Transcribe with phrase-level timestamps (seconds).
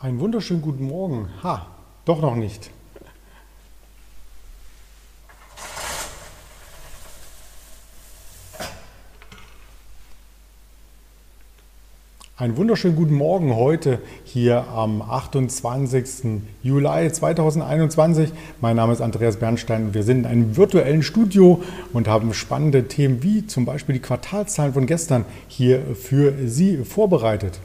[0.00, 1.28] Einen wunderschönen guten Morgen.
[1.42, 1.66] Ha,
[2.04, 2.70] doch noch nicht.
[12.36, 16.42] Einen wunderschönen guten Morgen heute hier am 28.
[16.62, 18.30] Juli 2021.
[18.60, 21.60] Mein Name ist Andreas Bernstein und wir sind in einem virtuellen Studio
[21.92, 27.58] und haben spannende Themen wie zum Beispiel die Quartalzahlen von gestern hier für Sie vorbereitet.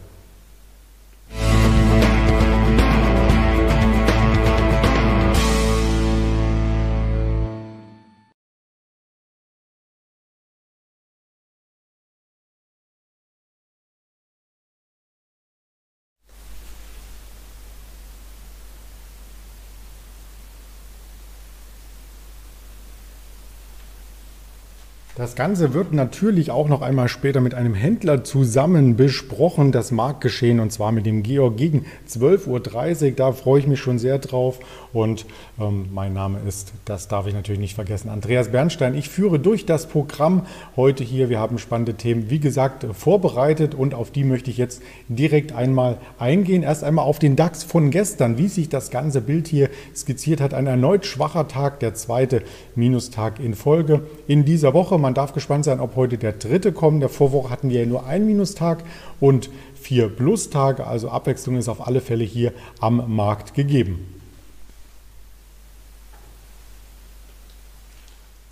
[25.15, 30.59] Das Ganze wird natürlich auch noch einmal später mit einem Händler zusammen besprochen, das Marktgeschehen,
[30.59, 33.11] und zwar mit dem Georg gegen 12.30 Uhr.
[33.11, 34.57] Da freue ich mich schon sehr drauf.
[34.91, 35.27] Und
[35.59, 38.95] ähm, mein Name ist, das darf ich natürlich nicht vergessen, Andreas Bernstein.
[38.95, 41.29] Ich führe durch das Programm heute hier.
[41.29, 45.99] Wir haben spannende Themen, wie gesagt, vorbereitet und auf die möchte ich jetzt direkt einmal
[46.17, 46.63] eingehen.
[46.63, 50.55] Erst einmal auf den DAX von gestern, wie sich das ganze Bild hier skizziert hat.
[50.55, 52.41] Ein erneut schwacher Tag, der zweite
[52.73, 55.02] Minustag in Folge in dieser Woche.
[55.03, 57.01] Man darf gespannt sein, ob heute der dritte kommt.
[57.01, 58.85] Der Vorwoche hatten wir ja nur einen Minustag
[59.19, 60.87] und vier Plustage.
[60.87, 64.22] Also Abwechslung ist auf alle Fälle hier am Markt gegeben.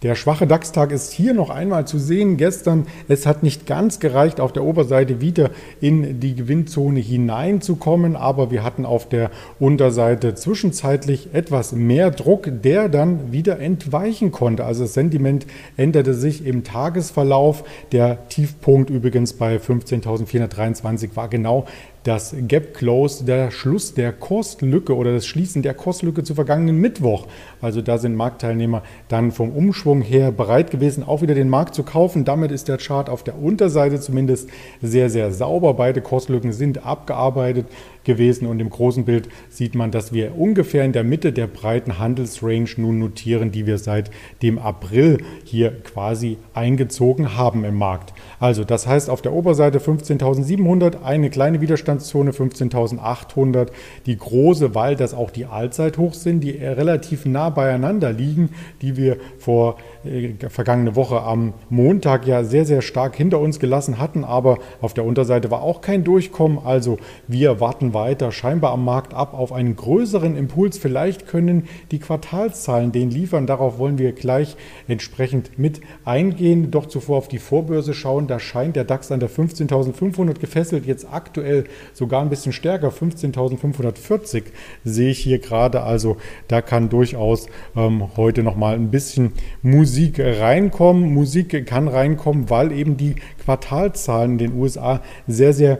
[0.03, 2.37] Der schwache DAX-Tag ist hier noch einmal zu sehen.
[2.37, 8.49] Gestern, es hat nicht ganz gereicht, auf der Oberseite wieder in die Gewinnzone hineinzukommen, aber
[8.49, 9.29] wir hatten auf der
[9.59, 14.65] Unterseite zwischenzeitlich etwas mehr Druck, der dann wieder entweichen konnte.
[14.65, 15.45] Also das Sentiment
[15.77, 17.63] änderte sich im Tagesverlauf.
[17.91, 21.67] Der Tiefpunkt übrigens bei 15.423 war genau
[22.03, 27.27] das Gap Close, der Schluss der Kurstlücke oder das Schließen der Kurstlücke zu vergangenen Mittwoch.
[27.61, 31.83] Also da sind Marktteilnehmer dann vom Umschwung her bereit gewesen, auch wieder den Markt zu
[31.83, 32.25] kaufen.
[32.25, 34.49] Damit ist der Chart auf der Unterseite zumindest
[34.81, 35.75] sehr, sehr sauber.
[35.75, 37.67] Beide Kurslücken sind abgearbeitet
[38.03, 41.99] gewesen und im großen Bild sieht man, dass wir ungefähr in der Mitte der breiten
[41.99, 48.13] Handelsrange nun notieren, die wir seit dem April hier quasi eingezogen haben im Markt.
[48.39, 53.69] Also das heißt auf der Oberseite 15.700, eine kleine Widerstandszone 15.800,
[54.05, 58.49] die große, weil das auch die Allzeithochs sind, die relativ nah beieinander liegen,
[58.81, 63.99] die wir vor äh, vergangene Woche am Montag ja sehr, sehr stark hinter uns gelassen
[63.99, 66.59] hatten, aber auf der Unterseite war auch kein Durchkommen.
[66.63, 66.97] Also
[67.27, 70.77] wir warten weiter scheinbar am Markt ab auf einen größeren Impuls.
[70.77, 73.47] Vielleicht können die Quartalszahlen den liefern.
[73.47, 74.55] Darauf wollen wir gleich
[74.87, 76.71] entsprechend mit eingehen.
[76.71, 78.27] Doch zuvor auf die Vorbörse schauen.
[78.27, 80.85] Da scheint der DAX an der 15.500 gefesselt.
[80.85, 82.89] Jetzt aktuell sogar ein bisschen stärker.
[82.89, 84.43] 15.540
[84.83, 85.83] sehe ich hier gerade.
[85.83, 91.13] Also da kann durchaus ähm, heute nochmal ein bisschen Musik reinkommen.
[91.13, 95.79] Musik kann reinkommen, weil eben die Quartalzahlen in den USA sehr, sehr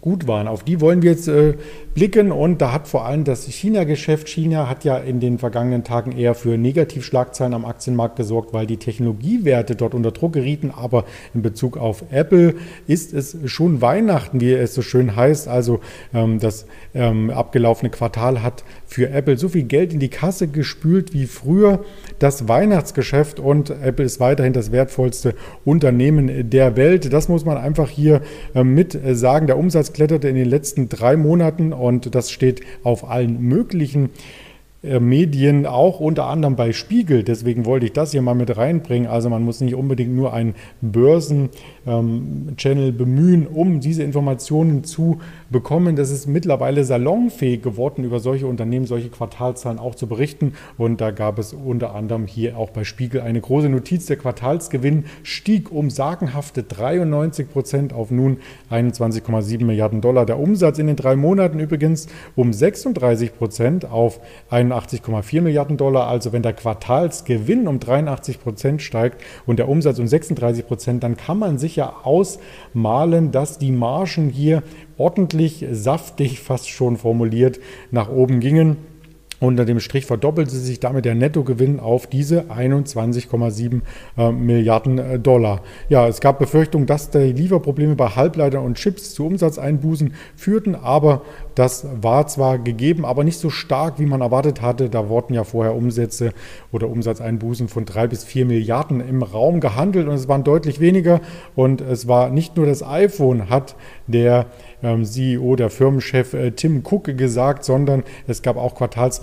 [0.00, 0.48] gut waren.
[0.48, 1.54] Auf die wollen wir jetzt äh,
[1.94, 6.12] blicken und da hat vor allem das China-Geschäft, China hat ja in den vergangenen Tagen
[6.12, 11.42] eher für Negativschlagzeilen am Aktienmarkt gesorgt, weil die Technologiewerte dort unter Druck gerieten, aber in
[11.42, 12.54] Bezug auf Apple
[12.86, 15.48] ist es schon Weihnachten, wie es so schön heißt.
[15.48, 15.80] Also
[16.14, 21.12] ähm, das ähm, abgelaufene Quartal hat für Apple so viel Geld in die Kasse gespült
[21.12, 21.84] wie früher
[22.18, 25.34] das Weihnachtsgeschäft und Apple ist weiterhin das wertvollste
[25.64, 27.12] Unternehmen der Welt.
[27.12, 28.22] Das muss man einfach hier
[28.54, 29.46] äh, mit sagen.
[29.46, 34.10] Der Umsatz kletterte in den letzten drei Monaten und das steht auf allen möglichen
[34.82, 37.22] Medien, auch unter anderem bei Spiegel.
[37.22, 39.10] Deswegen wollte ich das hier mal mit reinbringen.
[39.10, 45.20] Also man muss nicht unbedingt nur einen Börsen-Channel ähm, bemühen, um diese Informationen zu
[45.50, 45.96] bekommen.
[45.96, 50.54] Das ist mittlerweile salonfähig geworden, über solche Unternehmen, solche Quartalzahlen auch zu berichten.
[50.78, 54.06] Und da gab es unter anderem hier auch bei Spiegel eine große Notiz.
[54.06, 58.38] Der Quartalsgewinn stieg um sagenhafte 93 Prozent auf nun
[58.70, 60.24] 21,7 Milliarden Dollar.
[60.24, 66.08] Der Umsatz in den drei Monaten übrigens um 36 Prozent auf ein 81,4 Milliarden Dollar.
[66.08, 71.16] Also wenn der Quartalsgewinn um 83 Prozent steigt und der Umsatz um 36 Prozent, dann
[71.16, 74.62] kann man sich ja ausmalen, dass die Margen hier
[74.96, 78.89] ordentlich saftig, fast schon formuliert, nach oben gingen.
[79.40, 83.80] Unter dem Strich verdoppelte sich damit der Nettogewinn auf diese 21,7
[84.18, 85.62] äh, Milliarden äh, Dollar.
[85.88, 91.22] Ja, es gab Befürchtungen, dass die Lieferprobleme bei Halbleitern und Chips zu Umsatzeinbußen führten, aber
[91.54, 94.90] das war zwar gegeben, aber nicht so stark, wie man erwartet hatte.
[94.90, 96.32] Da wurden ja vorher Umsätze
[96.70, 101.20] oder Umsatzeinbußen von drei bis vier Milliarden im Raum gehandelt und es waren deutlich weniger.
[101.56, 103.74] Und es war nicht nur das iPhone, hat
[104.06, 104.46] der
[104.82, 108.74] ähm, CEO, der Firmenchef äh, Tim Cook gesagt, sondern es gab auch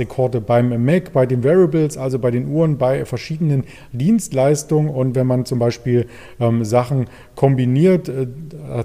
[0.07, 4.89] Quartalsrekorde beim Mac, bei den Variables, also bei den Uhren, bei verschiedenen Dienstleistungen.
[4.89, 6.07] Und wenn man zum Beispiel
[6.39, 7.05] ähm, Sachen
[7.35, 8.27] kombiniert, äh,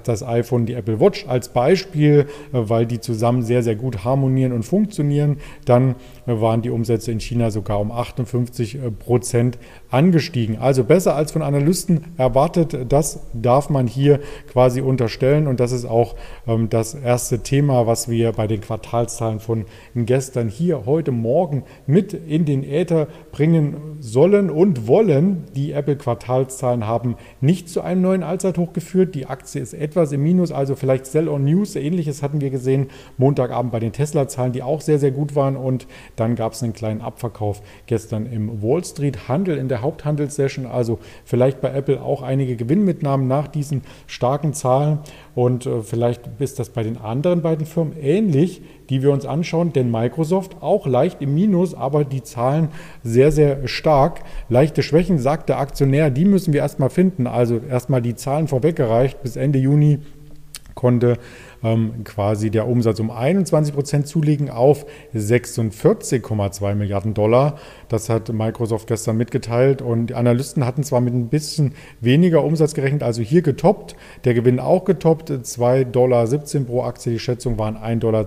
[0.03, 4.51] das iPhone, die Apple Watch als Beispiel, äh, weil die zusammen sehr, sehr gut harmonieren
[4.51, 5.95] und funktionieren, dann
[6.27, 9.57] äh, waren die Umsätze in China sogar um 58 äh, Prozent
[9.89, 10.57] angestiegen.
[10.57, 14.19] Also besser als von Analysten erwartet, das darf man hier
[14.51, 15.47] quasi unterstellen.
[15.47, 16.15] Und das ist auch
[16.47, 19.65] ähm, das erste Thema, was wir bei den Quartalszahlen von
[19.95, 25.45] gestern hier heute Morgen mit in den Äther bringen sollen und wollen.
[25.55, 29.15] Die Apple-Quartalszahlen haben nicht zu einem neuen Allzeithoch geführt.
[29.15, 31.75] Die Aktie ist etwas im Minus, also vielleicht Sell on News.
[31.75, 32.87] Ähnliches hatten wir gesehen
[33.17, 35.55] Montagabend bei den Tesla-Zahlen, die auch sehr, sehr gut waren.
[35.55, 40.65] Und dann gab es einen kleinen Abverkauf gestern im Wall Street Handel in der Haupthandelssession.
[40.65, 44.99] Also vielleicht bei Apple auch einige Gewinnmitnahmen nach diesen starken Zahlen.
[45.35, 49.73] Und äh, vielleicht ist das bei den anderen beiden Firmen ähnlich, die wir uns anschauen.
[49.73, 52.69] Denn Microsoft auch leicht im Minus, aber die Zahlen
[53.03, 54.21] sehr, sehr stark.
[54.49, 57.25] Leichte Schwächen, sagt der Aktionär, die müssen wir erstmal finden.
[57.25, 59.23] Also erstmal die Zahlen vorweggereicht.
[59.23, 59.99] Bis Ende Juni
[60.75, 61.17] konnte
[61.63, 67.57] ähm, quasi der Umsatz um 21 Prozent zulegen auf 46,2 Milliarden Dollar.
[67.87, 72.73] Das hat Microsoft gestern mitgeteilt und die Analysten hatten zwar mit ein bisschen weniger Umsatz
[72.73, 73.95] gerechnet, also hier getoppt,
[74.25, 76.27] der Gewinn auch getoppt, 2,17 Dollar
[76.65, 78.25] pro Aktie, die Schätzung waren 1,92 Dollar.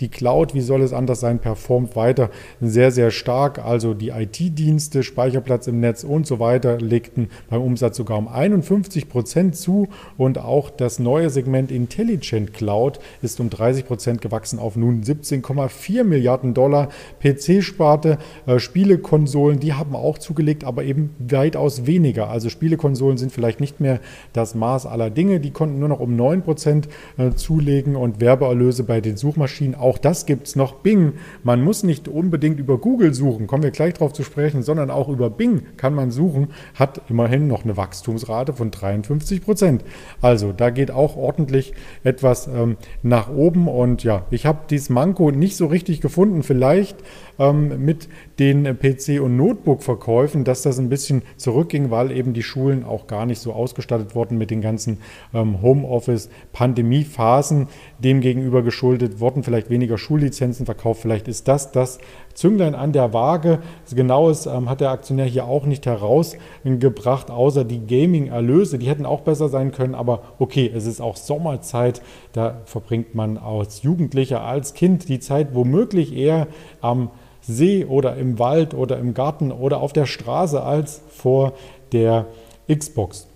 [0.00, 2.30] Die Cloud, wie soll es anders sein, performt weiter
[2.60, 3.58] sehr, sehr stark.
[3.64, 9.08] Also die IT-Dienste, Speicherplatz im Netz und so weiter legten beim Umsatz sogar um 51
[9.08, 14.60] Prozent zu und auch das neue Segment Intelligence Intelligent Cloud ist um 30 Prozent gewachsen
[14.60, 16.88] auf nun 17,4 Milliarden Dollar.
[17.20, 22.30] PC-Sparte, äh, Spielekonsolen, die haben auch zugelegt, aber eben weitaus weniger.
[22.30, 23.98] Also Spielekonsolen sind vielleicht nicht mehr
[24.32, 25.40] das Maß aller Dinge.
[25.40, 26.88] Die konnten nur noch um 9 Prozent
[27.18, 29.74] äh, zulegen und Werbeerlöse bei den Suchmaschinen.
[29.74, 30.76] Auch das gibt es noch.
[30.76, 31.14] Bing.
[31.42, 35.08] Man muss nicht unbedingt über Google suchen, kommen wir gleich darauf zu sprechen, sondern auch
[35.08, 39.82] über Bing kann man suchen, hat immerhin noch eine Wachstumsrate von 53 Prozent.
[40.20, 41.72] Also da geht auch ordentlich
[42.04, 43.68] etwas ähm, nach oben.
[43.68, 46.42] Und ja, ich habe dieses Manko nicht so richtig gefunden.
[46.42, 46.96] Vielleicht
[47.38, 52.84] ähm, mit den PC- und Notebook-Verkäufen, dass das ein bisschen zurückging, weil eben die Schulen
[52.84, 54.98] auch gar nicht so ausgestattet wurden mit den ganzen
[55.34, 57.68] ähm, Homeoffice-Pandemie-Phasen.
[57.98, 61.02] Demgegenüber geschuldet wurden vielleicht weniger Schullizenzen verkauft.
[61.02, 61.98] Vielleicht ist das das
[62.34, 63.60] Zünglein an der Waage.
[63.94, 68.78] Genaues ähm, hat der Aktionär hier auch nicht herausgebracht, außer die Gaming-Erlöse.
[68.78, 72.02] Die hätten auch besser sein können, aber okay, es ist auch Sommerzeit.
[72.32, 76.46] Da verbringt man als Jugendlicher, als Kind die Zeit womöglich eher
[76.80, 77.10] am
[77.46, 81.52] See oder im Wald oder im Garten oder auf der Straße als vor
[81.92, 82.26] der
[82.68, 83.28] Xbox.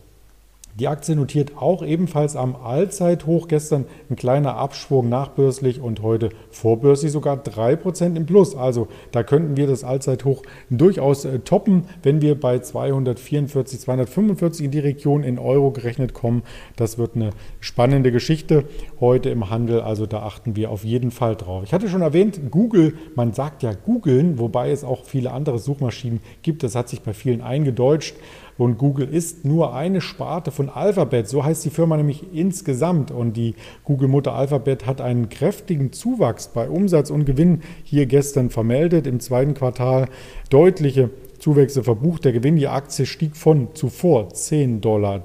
[0.81, 3.49] Die Aktie notiert auch ebenfalls am Allzeithoch.
[3.49, 8.57] Gestern ein kleiner Abschwung nachbörslich und heute vorbörslich sogar 3% im Plus.
[8.57, 14.71] Also da könnten wir das Allzeithoch durchaus äh, toppen, wenn wir bei 244, 245 in
[14.71, 16.45] die Region in Euro gerechnet kommen.
[16.77, 18.65] Das wird eine spannende Geschichte
[19.01, 19.83] heute im Handel.
[19.83, 21.63] Also da achten wir auf jeden Fall drauf.
[21.63, 26.21] Ich hatte schon erwähnt, Google, man sagt ja googeln, wobei es auch viele andere Suchmaschinen
[26.41, 26.63] gibt.
[26.63, 28.17] Das hat sich bei vielen eingedeutscht.
[28.61, 31.27] Und Google ist nur eine Sparte von Alphabet.
[31.27, 33.11] So heißt die Firma nämlich insgesamt.
[33.11, 39.07] Und die Google-Mutter Alphabet hat einen kräftigen Zuwachs bei Umsatz und Gewinn hier gestern vermeldet.
[39.07, 40.09] Im zweiten Quartal
[40.51, 42.27] deutliche Zuwächse verbucht.
[42.27, 45.23] Der Gewinn, die Aktie stieg von zuvor 10,13 Dollar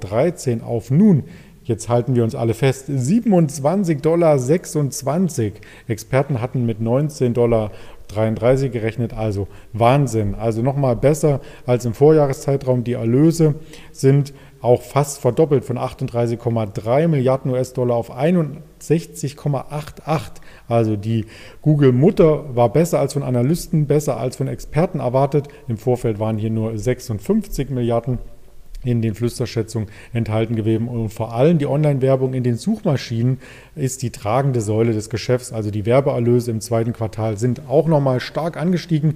[0.66, 1.26] auf nun
[1.66, 4.38] Jetzt halten wir uns alle fest, 27,26 Dollar.
[5.88, 7.72] Experten hatten mit 19 Dollar
[8.08, 10.36] 33 gerechnet, also Wahnsinn.
[10.36, 12.84] Also nochmal besser als im Vorjahreszeitraum.
[12.84, 13.56] Die Erlöse
[13.92, 20.32] sind auch fast verdoppelt von 38,3 Milliarden US-Dollar auf 61,88.
[20.68, 21.26] Also die
[21.62, 25.48] Google-Mutter war besser als von Analysten, besser als von Experten erwartet.
[25.68, 28.20] Im Vorfeld waren hier nur 56 Milliarden
[28.86, 30.88] in den Flüsterschätzungen enthalten gewesen.
[30.88, 33.40] Und vor allem die Online-Werbung in den Suchmaschinen
[33.76, 35.52] ist die tragende Säule des Geschäfts.
[35.52, 39.16] Also die Werbeerlöse im zweiten Quartal sind auch nochmal stark angestiegen.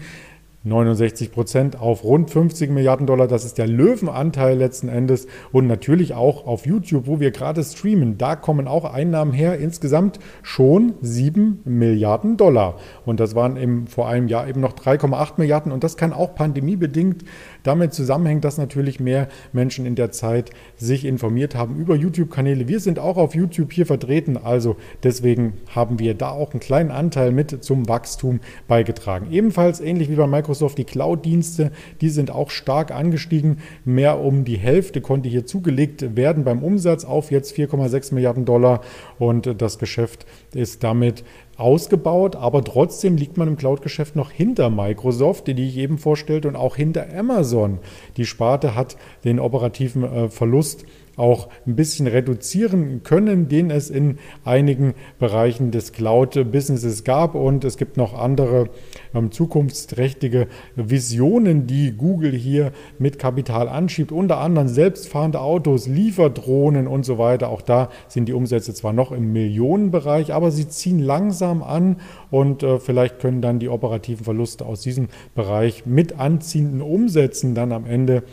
[0.65, 3.27] 69 Prozent auf rund 50 Milliarden Dollar.
[3.27, 5.25] Das ist der Löwenanteil letzten Endes.
[5.53, 8.17] Und natürlich auch auf YouTube, wo wir gerade streamen.
[8.17, 9.57] Da kommen auch Einnahmen her.
[9.57, 12.75] Insgesamt schon 7 Milliarden Dollar.
[13.05, 15.71] Und das waren im, vor einem Jahr eben noch 3,8 Milliarden.
[15.71, 17.23] Und das kann auch pandemiebedingt
[17.63, 22.67] damit zusammenhängen, dass natürlich mehr Menschen in der Zeit sich informiert haben über YouTube-Kanäle.
[22.67, 24.35] Wir sind auch auf YouTube hier vertreten.
[24.35, 29.27] Also deswegen haben wir da auch einen kleinen Anteil mit zum Wachstum beigetragen.
[29.31, 30.79] Ebenfalls ähnlich wie bei Microsoft Microsoft.
[30.79, 33.59] Die Cloud-Dienste, die sind auch stark angestiegen.
[33.85, 38.81] Mehr um die Hälfte konnte hier zugelegt werden beim Umsatz auf jetzt 4,6 Milliarden Dollar
[39.19, 40.25] und das Geschäft
[40.55, 41.23] ist damit
[41.59, 46.55] ausgebaut, aber trotzdem liegt man im Cloud-Geschäft noch hinter Microsoft, die ich eben vorstellte, und
[46.55, 47.79] auch hinter Amazon.
[48.17, 50.85] Die Sparte hat den operativen äh, Verlust
[51.17, 57.35] auch ein bisschen reduzieren können, den es in einigen Bereichen des Cloud-Businesses gab.
[57.35, 58.69] Und es gibt noch andere
[59.13, 64.11] ähm, zukunftsträchtige Visionen, die Google hier mit Kapital anschiebt.
[64.11, 67.49] Unter anderem selbstfahrende Autos, Lieferdrohnen und so weiter.
[67.49, 71.97] Auch da sind die Umsätze zwar noch im Millionenbereich, aber sie ziehen langsam an
[72.31, 77.71] und äh, vielleicht können dann die operativen Verluste aus diesem Bereich mit anziehenden Umsätzen dann
[77.71, 78.23] am Ende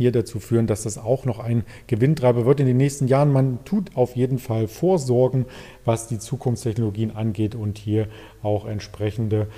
[0.00, 3.30] hier dazu führen, dass das auch noch ein Gewinntreiber wird in den nächsten Jahren.
[3.32, 5.44] Man tut auf jeden Fall Vorsorgen,
[5.84, 8.08] was die Zukunftstechnologien angeht und hier
[8.42, 9.48] auch entsprechende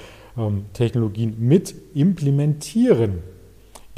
[0.73, 3.19] Technologien mit implementieren.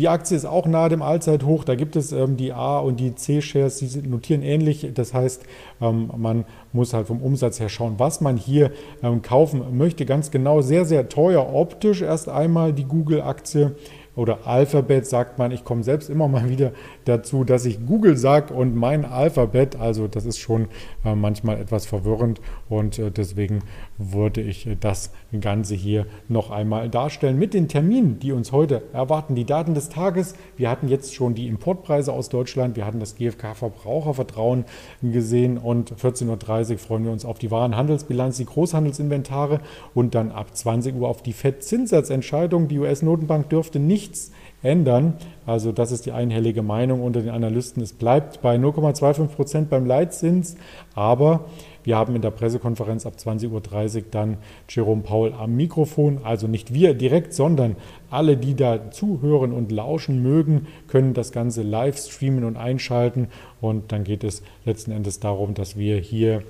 [0.00, 1.62] Die Aktie ist auch nahe dem Allzeithoch.
[1.62, 4.90] Da gibt es ähm, die A- und die C-Shares, die notieren ähnlich.
[4.92, 5.44] Das heißt,
[5.80, 8.72] ähm, man muss halt vom Umsatz her schauen, was man hier
[9.04, 10.04] ähm, kaufen möchte.
[10.04, 13.76] Ganz genau, sehr, sehr teuer optisch erst einmal die Google-Aktie
[14.16, 16.72] oder Alphabet sagt man, ich komme selbst immer mal wieder
[17.04, 20.68] dazu, dass ich Google sage und mein Alphabet, also das ist schon
[21.04, 23.60] äh, manchmal etwas verwirrend und äh, deswegen
[23.98, 28.82] würde ich äh, das Ganze hier noch einmal darstellen mit den Terminen, die uns heute
[28.92, 29.34] erwarten.
[29.34, 33.16] Die Daten des Tages, wir hatten jetzt schon die Importpreise aus Deutschland, wir hatten das
[33.16, 34.64] GfK Verbrauchervertrauen
[35.02, 39.60] gesehen und 14.30 Uhr freuen wir uns auf die Warenhandelsbilanz, die Großhandelsinventare
[39.94, 42.68] und dann ab 20 Uhr auf die FED-Zinssatzentscheidung.
[42.68, 44.32] Die US-Notenbank dürfte nichts
[44.62, 45.14] ändern.
[45.46, 47.82] Also das ist die einhellige Meinung unter den Analysten.
[47.82, 50.56] Es bleibt bei 0,25 Prozent beim Leitzins,
[50.94, 51.44] aber
[51.84, 53.50] wir haben in der Pressekonferenz ab 20.30
[53.96, 54.38] Uhr dann
[54.70, 56.20] Jerome Paul am Mikrofon.
[56.24, 57.76] Also nicht wir direkt, sondern
[58.10, 63.28] alle, die da zuhören und lauschen mögen, können das Ganze live streamen und einschalten.
[63.60, 66.42] Und dann geht es letzten Endes darum, dass wir hier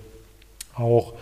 [0.76, 1.14] auch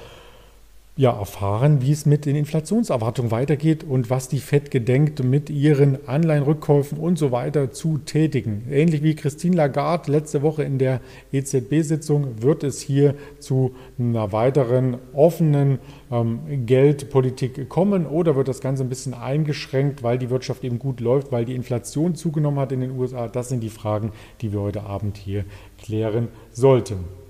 [1.03, 6.07] ja, erfahren, wie es mit den Inflationserwartungen weitergeht und was die FED gedenkt, mit ihren
[6.07, 8.69] Anleihenrückkäufen und so weiter zu tätigen.
[8.71, 11.01] Ähnlich wie Christine Lagarde letzte Woche in der
[11.33, 15.81] EZB-Sitzung wird es hier zu einer weiteren offenen
[16.13, 21.01] ähm, Geldpolitik kommen oder wird das Ganze ein bisschen eingeschränkt, weil die Wirtschaft eben gut
[21.01, 23.27] läuft, weil die Inflation zugenommen hat in den USA.
[23.27, 25.47] Das sind die Fragen, die wir heute Abend hier
[25.83, 27.22] klären sollten.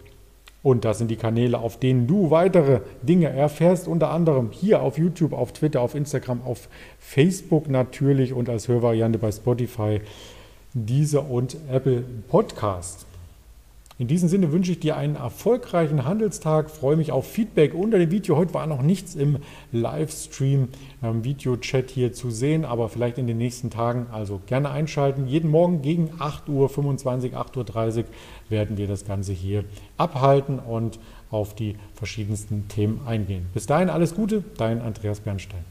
[0.62, 4.97] Und das sind die Kanäle, auf denen du weitere Dinge erfährst, unter anderem hier auf
[4.97, 10.00] YouTube, auf Twitter, auf Instagram, auf Facebook natürlich und als Hörvariante bei Spotify,
[10.73, 13.07] dieser und Apple Podcast.
[13.99, 18.11] In diesem Sinne wünsche ich dir einen erfolgreichen Handelstag, freue mich auf Feedback unter dem
[18.11, 18.37] Video.
[18.37, 19.38] Heute war noch nichts im
[19.70, 20.68] Livestream,
[21.02, 24.06] ähm, Video-Chat hier zu sehen, aber vielleicht in den nächsten Tagen.
[24.11, 25.26] Also gerne einschalten.
[25.26, 28.04] Jeden Morgen gegen 8.25 Uhr, 8.30 Uhr
[28.49, 29.64] werden wir das Ganze hier
[29.99, 30.99] abhalten und
[31.30, 33.46] auf die verschiedensten Themen eingehen.
[33.52, 35.64] Bis dahin alles Gute, dein Andreas Bernstein.